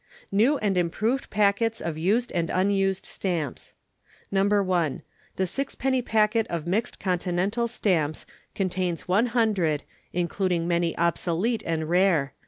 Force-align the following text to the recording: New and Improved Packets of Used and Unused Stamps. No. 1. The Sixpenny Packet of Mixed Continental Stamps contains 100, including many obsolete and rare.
New 0.31 0.57
and 0.57 0.77
Improved 0.79 1.29
Packets 1.29 1.79
of 1.79 1.95
Used 1.95 2.31
and 2.31 2.49
Unused 2.49 3.05
Stamps. 3.05 3.75
No. 4.31 4.43
1. 4.63 5.03
The 5.35 5.45
Sixpenny 5.45 6.01
Packet 6.01 6.47
of 6.47 6.65
Mixed 6.65 6.99
Continental 6.99 7.67
Stamps 7.67 8.25
contains 8.55 9.07
100, 9.07 9.83
including 10.11 10.67
many 10.67 10.97
obsolete 10.97 11.61
and 11.67 11.87
rare. 11.87 12.33